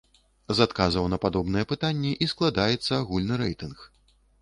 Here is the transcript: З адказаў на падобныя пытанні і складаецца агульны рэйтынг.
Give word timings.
З 0.59 0.65
адказаў 0.69 1.05
на 1.15 1.19
падобныя 1.27 1.69
пытанні 1.73 2.17
і 2.25 2.31
складаецца 2.35 2.91
агульны 3.01 3.43
рэйтынг. 3.47 3.77